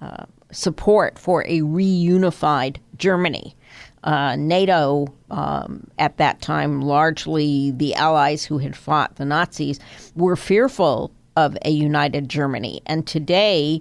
[0.03, 3.57] uh, support for a reunified Germany.
[4.07, 9.81] Uh, NATO, um, at that time, largely the allies who had fought the Nazis,
[10.15, 12.81] were fearful of a united Germany.
[12.87, 13.81] And today,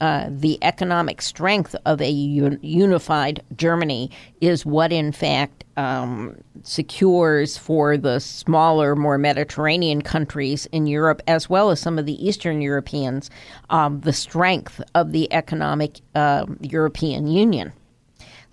[0.00, 4.10] uh, the economic strength of a un- unified Germany
[4.40, 11.50] is what, in fact, um, secures for the smaller, more Mediterranean countries in Europe, as
[11.50, 13.30] well as some of the Eastern Europeans,
[13.68, 17.72] um, the strength of the economic uh, European Union.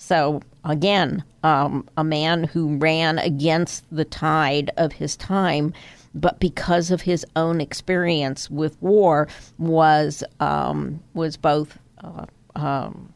[0.06, 5.74] So, again, um, a man who ran against the tide of his time
[6.16, 13.12] but because of his own experience with war, was um, was both uh, um,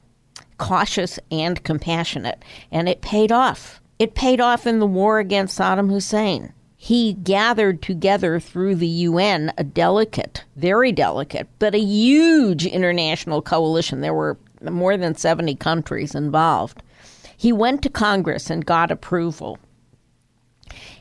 [0.58, 3.82] cautious and compassionate, and it paid off.
[4.00, 6.54] It paid off in the war against Saddam Hussein.
[6.76, 14.02] He gathered together through the UN a delicate, very delicate, but a huge international coalition.
[14.02, 16.82] There were more than 70 countries involved.
[17.36, 19.60] He went to Congress and got approval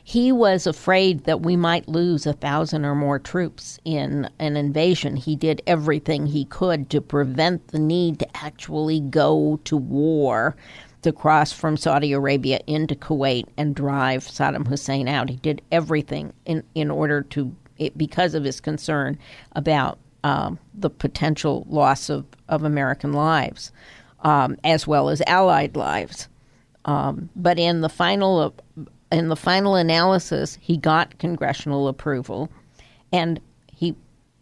[0.03, 5.17] he was afraid that we might lose a thousand or more troops in an invasion.
[5.17, 10.55] He did everything he could to prevent the need to actually go to war
[11.01, 15.29] to cross from Saudi Arabia into Kuwait and drive Saddam Hussein out.
[15.29, 19.19] He did everything in, in order to, it, because of his concern
[19.51, 23.71] about um, the potential loss of, of American lives,
[24.21, 26.27] um, as well as Allied lives.
[26.85, 28.53] Um, but in the final
[29.11, 32.49] in the final analysis, he got congressional approval,
[33.11, 33.39] and
[33.71, 33.95] he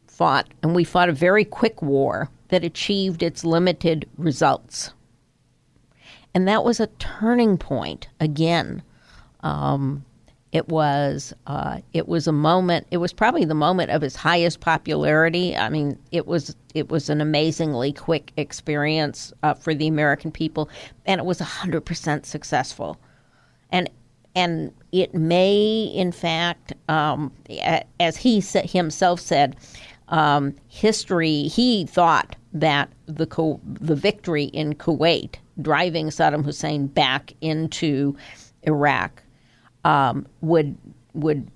[0.07, 4.91] fought, and we fought a very quick war that achieved its limited results.
[6.33, 8.83] And that was a turning point again.
[9.41, 10.03] Um,
[10.51, 12.87] it was uh, it was a moment.
[12.91, 15.55] It was probably the moment of his highest popularity.
[15.55, 20.69] I mean, it was it was an amazingly quick experience uh, for the American people,
[21.05, 22.97] and it was hundred percent successful.
[23.71, 23.89] And
[24.35, 27.31] and it may, in fact, um,
[27.99, 29.55] as he himself said,
[30.09, 31.43] um, history.
[31.43, 38.15] He thought that the the victory in Kuwait, driving Saddam Hussein back into
[38.63, 39.21] Iraq,
[39.85, 40.77] um, would
[41.13, 41.49] would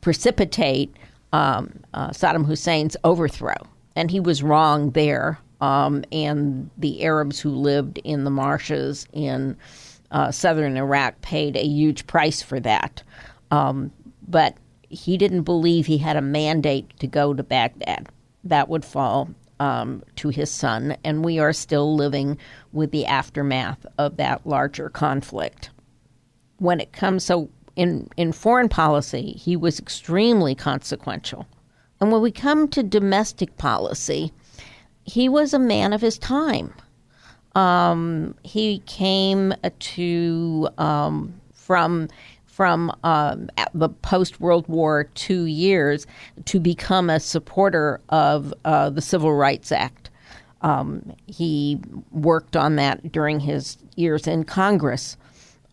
[0.00, 0.96] precipitate
[1.32, 3.56] um, uh, Saddam Hussein's overthrow,
[3.94, 5.38] and he was wrong there.
[5.60, 9.56] Um, and the Arabs who lived in the marshes in
[10.10, 13.02] uh, southern Iraq paid a huge price for that.
[13.50, 13.90] Um,
[14.28, 14.56] but
[14.88, 18.08] he didn't believe he had a mandate to go to Baghdad.
[18.44, 22.38] That would fall um, to his son, and we are still living
[22.72, 25.70] with the aftermath of that larger conflict.
[26.58, 31.46] When it comes, so in, in foreign policy, he was extremely consequential.
[32.00, 34.32] And when we come to domestic policy,
[35.04, 36.74] he was a man of his time.
[37.54, 42.08] Um, he came to um, from
[42.44, 46.06] from um, the post World War II years
[46.46, 50.08] to become a supporter of uh, the Civil Rights Act.
[50.62, 51.78] Um, he
[52.12, 55.18] worked on that during his years in Congress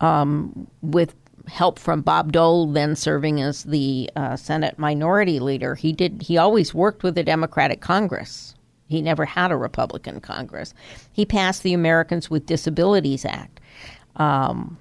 [0.01, 1.15] um, with
[1.47, 5.75] help from Bob Dole, then serving as the uh, Senate Minority Leader.
[5.75, 6.21] He did.
[6.23, 8.55] He always worked with the Democratic Congress.
[8.87, 10.73] He never had a Republican Congress.
[11.11, 13.59] He passed the Americans with Disabilities Act.
[14.17, 14.77] Um,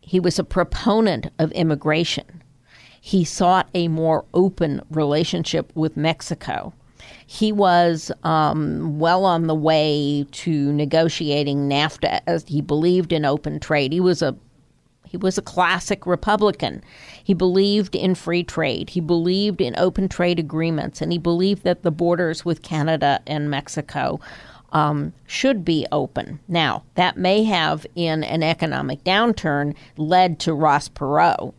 [0.00, 2.42] he was a proponent of immigration.
[3.00, 6.72] He sought a more open relationship with Mexico.
[7.26, 13.60] He was um, well on the way to negotiating NAFTA as he believed in open
[13.60, 13.92] trade.
[13.92, 14.36] He was a
[15.06, 16.82] he was a classic Republican.
[17.22, 18.90] He believed in free trade.
[18.90, 23.50] He believed in open trade agreements, and he believed that the borders with Canada and
[23.50, 24.20] Mexico
[24.72, 26.40] um, should be open.
[26.48, 31.54] Now, that may have, in an economic downturn, led to Ross Perot.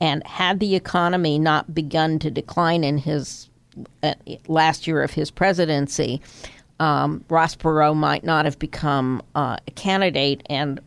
[0.00, 3.48] And had the economy not begun to decline in his
[4.02, 4.14] uh,
[4.48, 6.20] last year of his presidency,
[6.80, 10.80] um, Ross Perot might not have become uh, a candidate, and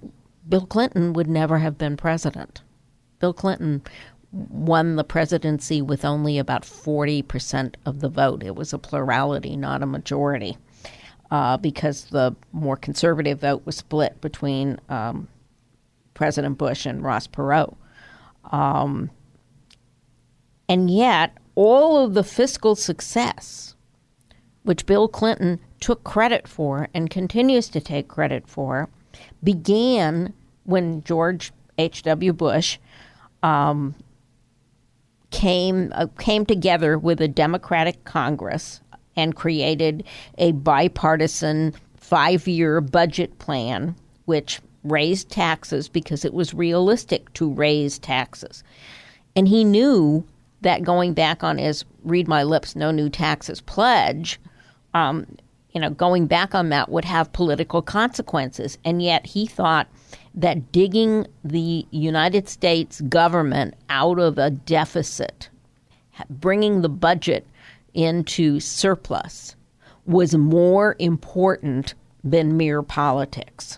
[0.47, 2.61] Bill Clinton would never have been president.
[3.19, 3.81] Bill Clinton
[4.31, 8.43] won the presidency with only about 40% of the vote.
[8.43, 10.57] It was a plurality, not a majority,
[11.31, 15.27] uh, because the more conservative vote was split between um,
[16.13, 17.75] President Bush and Ross Perot.
[18.51, 19.09] Um,
[20.67, 23.75] and yet, all of the fiscal success,
[24.63, 28.89] which Bill Clinton took credit for and continues to take credit for,
[29.43, 30.33] began
[30.63, 32.33] when George H.W.
[32.33, 32.77] Bush
[33.43, 33.95] um,
[35.31, 38.81] came uh, came together with a Democratic Congress
[39.15, 40.03] and created
[40.37, 48.63] a bipartisan five-year budget plan, which raised taxes because it was realistic to raise taxes,
[49.35, 50.25] and he knew
[50.61, 54.39] that going back on his "Read My Lips, No New Taxes" pledge.
[54.93, 55.27] Um,
[55.75, 58.77] you know, going back on that would have political consequences.
[58.85, 59.87] And yet he thought
[60.33, 65.49] that digging the United States government out of a deficit,
[66.29, 67.45] bringing the budget
[67.93, 69.57] into surplus,
[70.05, 73.77] was more important than mere politics.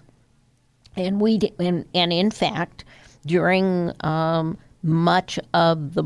[0.95, 2.85] And we and, and in fact,
[3.25, 6.03] during um, much of the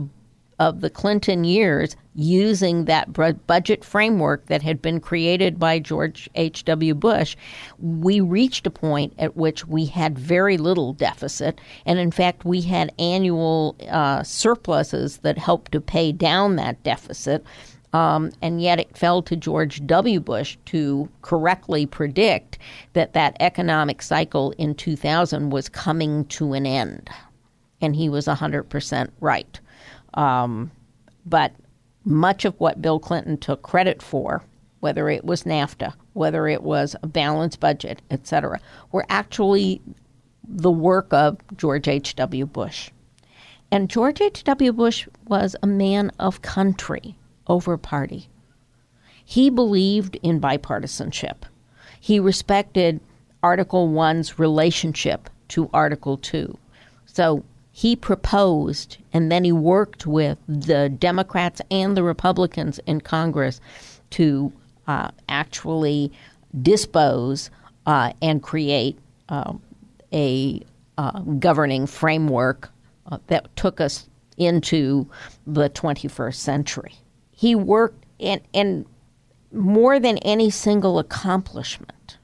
[0.62, 3.12] of the Clinton years using that
[3.48, 6.94] budget framework that had been created by George H.W.
[6.94, 7.36] Bush,
[7.80, 11.60] we reached a point at which we had very little deficit.
[11.88, 17.44] And in fact, we had annual uh, surpluses that helped to pay down that deficit.
[17.92, 20.20] Um, and yet it fell to George W.
[20.20, 22.60] Bush to correctly predict
[22.94, 27.10] that that economic cycle in 2000 was coming to an end.
[27.82, 29.60] And he was 100% right.
[30.14, 30.72] Um,
[31.26, 31.54] but
[32.04, 34.44] much of what Bill Clinton took credit for,
[34.80, 38.60] whether it was NAFTA, whether it was a balanced budget, etc.,
[38.92, 39.82] were actually
[40.44, 42.46] the work of George H.W.
[42.48, 42.90] Bush.
[43.72, 44.74] And George H.W.
[44.74, 47.16] Bush was a man of country
[47.48, 48.28] over party.
[49.24, 51.44] He believed in bipartisanship.
[52.00, 53.00] He respected
[53.44, 56.58] Article 1's relationship to Article 2.
[57.06, 63.62] So he proposed and then he worked with the Democrats and the Republicans in Congress
[64.12, 64.52] to
[64.88, 66.12] uh, actually
[66.62, 67.50] dispose
[67.86, 68.98] uh, and create
[69.30, 69.54] uh,
[70.14, 70.62] a
[71.40, 72.70] governing framework
[73.08, 74.08] uh, that took us
[74.38, 75.08] into
[75.48, 76.94] the 21st century.
[77.32, 78.86] He worked, and, and
[79.52, 82.18] more than any single accomplishment,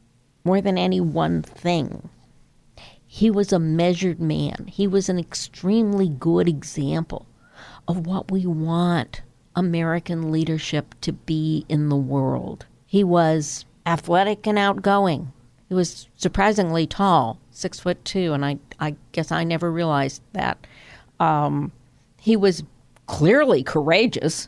[0.44, 2.10] more than any one thing,
[3.18, 4.68] he was a measured man.
[4.68, 7.26] He was an extremely good example
[7.88, 9.24] of what we want
[9.56, 12.68] American leadership to be in the world.
[12.86, 15.34] He was athletic and outgoing.
[15.68, 20.68] He was surprisingly tall, six foot two, and I, I guess I never realized that.
[21.20, 21.72] Um,
[22.20, 22.62] he was
[23.08, 24.48] clearly courageous,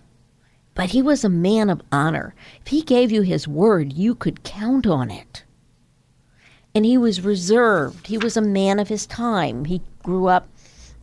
[0.76, 2.36] but he was a man of honor.
[2.62, 5.44] If he gave you his word, you could count on it
[6.80, 8.08] and he was reserved.
[8.08, 9.66] He was a man of his time.
[9.66, 10.48] He grew up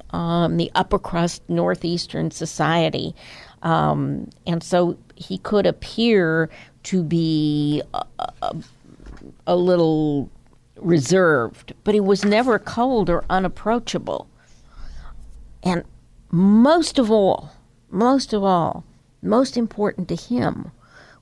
[0.09, 3.15] um, the upper crust northeastern society,
[3.63, 6.49] um, and so he could appear
[6.85, 8.07] to be a,
[8.41, 8.57] a,
[9.47, 10.31] a little
[10.77, 14.27] reserved, but he was never cold or unapproachable.
[15.63, 15.85] And
[16.31, 17.51] most of all,
[17.91, 18.83] most of all,
[19.21, 20.71] most important to him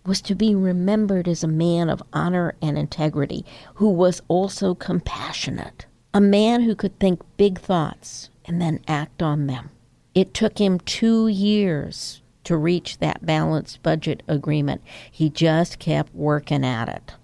[0.07, 3.45] was to be remembered as a man of honor and integrity
[3.77, 9.47] who was also compassionate, a man who could think big thoughts and then act on
[9.47, 9.71] them.
[10.15, 14.83] It took him two years to reach that balanced budget agreement.
[15.11, 17.15] He just kept working at it.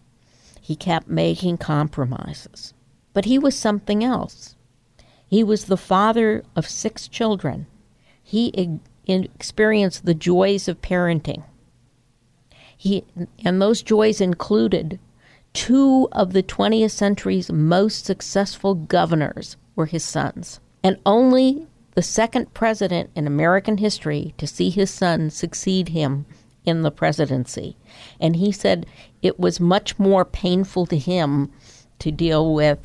[0.60, 2.72] He kept making compromises.
[3.12, 4.56] But he was something else.
[5.26, 7.66] He was the father of six children.
[8.22, 11.44] He experienced the joys of parenting.
[12.80, 13.04] He,
[13.44, 14.98] and those joys included
[15.52, 20.60] two of the 20th century's most successful governors were his sons.
[20.82, 26.24] And only the second president in American history to see his son succeed him
[26.64, 27.76] in the presidency.
[28.18, 28.86] And he said
[29.20, 31.52] it was much more painful to him
[31.98, 32.78] to deal with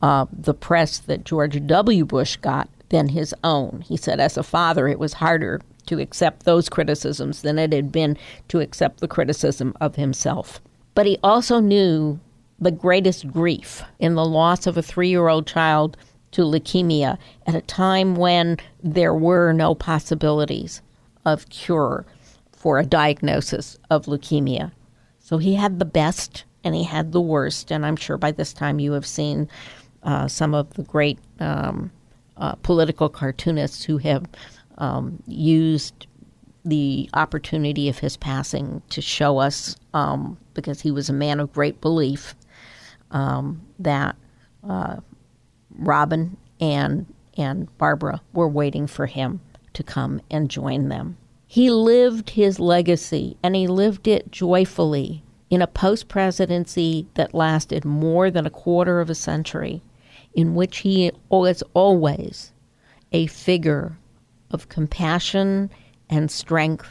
[0.00, 2.04] uh, the press that George W.
[2.04, 3.82] Bush got than his own.
[3.84, 7.92] He said, as a father, it was harder to accept those criticisms than it had
[7.92, 8.16] been
[8.48, 10.60] to accept the criticism of himself.
[10.94, 12.20] But he also knew
[12.58, 15.96] the greatest grief in the loss of a three year old child
[16.32, 20.82] to leukemia at a time when there were no possibilities
[21.24, 22.06] of cure
[22.52, 24.72] for a diagnosis of leukemia.
[25.18, 27.70] So he had the best and he had the worst.
[27.70, 29.48] And I'm sure by this time you have seen
[30.02, 31.90] uh, some of the great um,
[32.36, 34.26] uh, political cartoonists who have
[34.80, 36.06] um, used
[36.64, 41.52] the opportunity of his passing to show us, um, because he was a man of
[41.52, 42.34] great belief,
[43.12, 44.16] um, that
[44.68, 44.96] uh,
[45.78, 47.06] Robin and
[47.36, 49.40] and Barbara were waiting for him
[49.72, 51.16] to come and join them.
[51.46, 57.84] He lived his legacy, and he lived it joyfully in a post presidency that lasted
[57.84, 59.82] more than a quarter of a century,
[60.34, 62.52] in which he was always
[63.12, 63.96] a figure
[64.50, 65.70] of compassion
[66.08, 66.88] and strength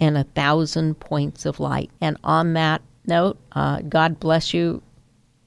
[0.00, 1.90] and a thousand points of light.
[2.00, 4.82] And on that note, uh, God bless you,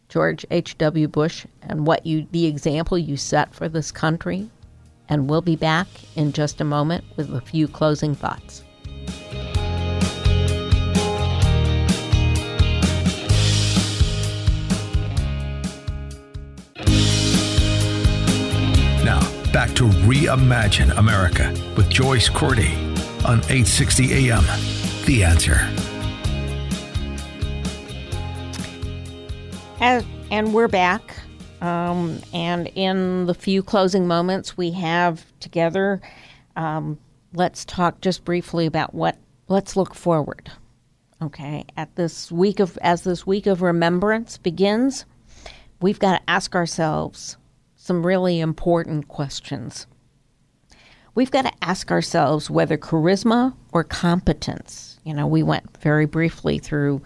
[0.10, 1.08] George H.W.
[1.08, 4.50] Bush, and what you, the example you set for this country.
[5.10, 8.64] And we'll be back in just a moment with a few closing thoughts.
[19.68, 22.74] Back to Reimagine America with Joyce Cordy
[23.26, 24.44] on 860 AM.
[25.06, 25.60] The answer.
[30.30, 31.16] And we're back.
[31.62, 36.02] Um, and in the few closing moments we have together,
[36.56, 37.00] um,
[37.34, 40.52] let's talk just briefly about what, let's look forward.
[41.22, 45.06] Okay, at this week of, as this week of remembrance begins,
[45.82, 47.38] we've got to ask ourselves
[47.88, 49.88] some really important questions.
[51.16, 56.60] We've got to ask ourselves whether charisma or competence, you know, we went very briefly
[56.60, 57.02] through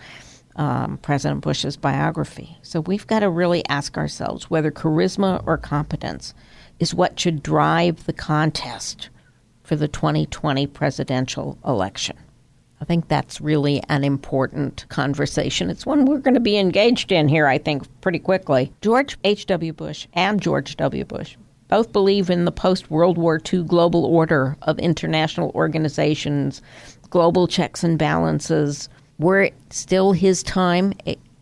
[0.56, 2.58] um, President Bush's biography.
[2.64, 6.34] So we've got to really ask ourselves whether charisma or competence
[6.80, 9.10] is what should drive the contest
[9.64, 12.18] for the 2020 presidential election.
[12.82, 15.70] I think that's really an important conversation.
[15.70, 18.74] It's one we're going to be engaged in here, I think, pretty quickly.
[18.82, 19.72] George H.W.
[19.74, 21.06] Bush and George W.
[21.06, 26.62] Bush both believe in the post World War II global order of international organizations,
[27.12, 28.90] global checks and balances.
[29.20, 30.94] Were it still his time,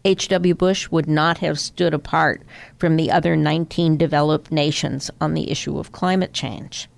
[0.06, 0.56] H.W.
[0.56, 2.44] Bush would not have stood apart
[2.78, 6.90] from the other 19 developed nations on the issue of climate change.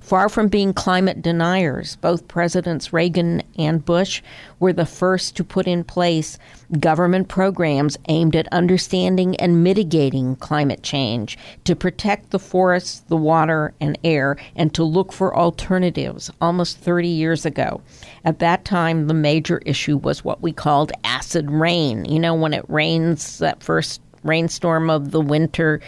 [0.00, 4.22] Far from being climate deniers, both Presidents Reagan and Bush
[4.58, 6.38] were the first to put in place
[6.78, 13.74] government programs aimed at understanding and mitigating climate change, to protect the forests, the water,
[13.80, 17.80] and air, and to look for alternatives almost 30 years ago.
[18.24, 22.04] At that time, the major issue was what we called acid rain.
[22.04, 25.80] You know, when it rains that first rainstorm of the winter,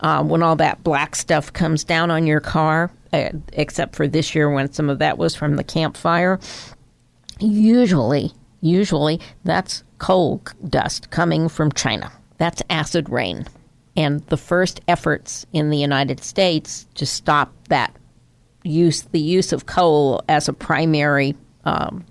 [0.00, 4.34] uh, when all that black stuff comes down on your car uh, except for this
[4.34, 6.40] year when some of that was from the Camp Fire.
[7.40, 12.10] Usually, usually that's coal dust coming from China.
[12.38, 13.46] That's acid rain.
[13.96, 17.94] And the first efforts in the United States to stop that
[18.64, 22.04] use, the use of coal as a primary um,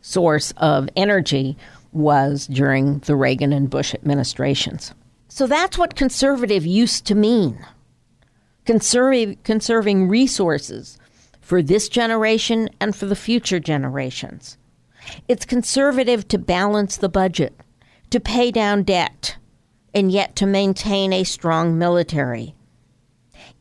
[0.00, 1.56] source of energy,
[1.92, 4.94] was during the Reagan and Bush administrations.
[5.28, 7.64] So that's what conservative used to mean
[8.64, 10.98] conserving, resources
[11.40, 14.58] for this generation and for the future generations.
[15.28, 17.54] It's conservative to balance the budget,
[18.10, 19.36] to pay down debt,
[19.94, 22.54] and yet to maintain a strong military.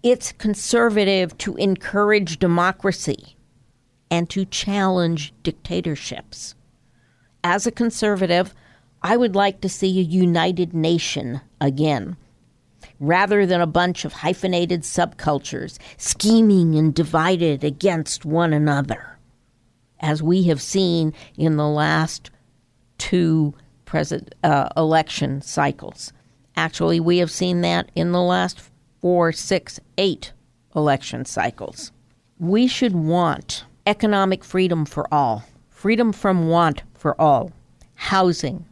[0.01, 3.35] It's conservative to encourage democracy
[4.09, 6.55] and to challenge dictatorships.
[7.43, 8.55] As a conservative,
[9.05, 12.17] I would like to see a united nation again
[12.99, 19.19] rather than a bunch of hyphenated subcultures scheming and divided against one another,
[19.99, 22.31] as we have seen in the last
[22.97, 23.53] two
[23.85, 26.11] president uh, election cycles.
[26.55, 28.59] Actually, we have seen that in the last
[29.01, 30.33] four, six, eight
[30.75, 31.91] election cycles.
[32.39, 37.51] We should want economic freedom for all, freedom from want for all,
[37.93, 38.65] housing,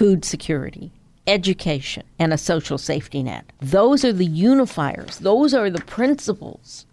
[0.00, 0.90] food security,
[1.26, 3.44] education, and a social safety net.
[3.60, 6.86] Those are the unifiers, those are the principles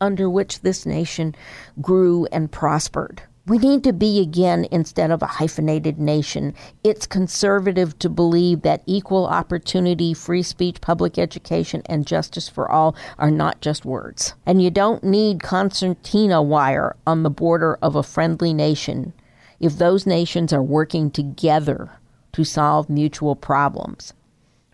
[0.00, 1.34] under which this nation
[1.82, 3.20] grew and prospered.
[3.46, 6.54] We need to be again instead of a hyphenated nation.
[6.82, 12.96] It's conservative to believe that equal opportunity, free speech, public education, and justice for all
[13.18, 14.32] are not just words.
[14.46, 19.12] And you don't need concertina wire on the border of a friendly nation
[19.60, 21.90] if those nations are working together
[22.34, 24.12] to solve mutual problems.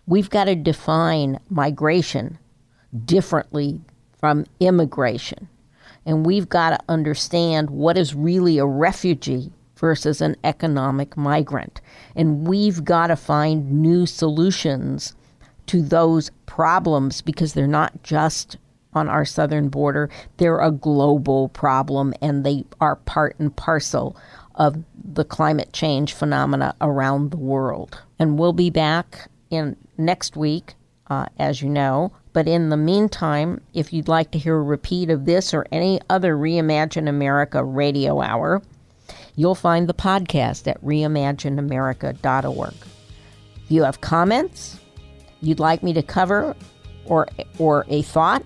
[0.07, 2.37] We've got to define migration
[3.05, 3.79] differently
[4.19, 5.47] from immigration.
[6.05, 11.81] And we've got to understand what is really a refugee versus an economic migrant.
[12.15, 15.15] And we've got to find new solutions
[15.67, 18.57] to those problems because they're not just
[18.93, 24.17] on our southern border, they're a global problem and they are part and parcel
[24.55, 28.01] of the climate change phenomena around the world.
[28.19, 30.75] And we'll be back in next week,
[31.07, 35.09] uh, as you know, but in the meantime, if you'd like to hear a repeat
[35.09, 38.61] of this or any other Reimagine America radio hour,
[39.35, 42.73] you'll find the podcast at reimagineamerica.org.
[43.63, 44.79] If you have comments
[45.41, 46.55] you'd like me to cover
[47.05, 47.27] or,
[47.57, 48.43] or a thought,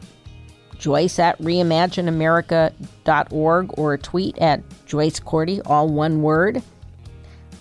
[0.86, 6.61] Joyce at reimagineamerica.org or a tweet at Joyce Cordy, all one word,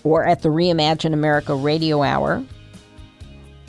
[0.03, 2.43] or at the Reimagine America radio hour.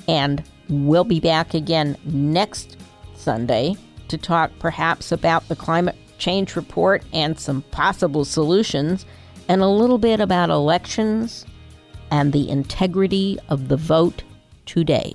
[0.07, 2.77] And We'll be back again next
[3.15, 3.77] Sunday
[4.09, 9.07] to talk perhaps about the climate change report and some possible solutions,
[9.49, 11.47] and a little bit about elections
[12.11, 14.25] and the integrity of the vote
[14.65, 15.15] today.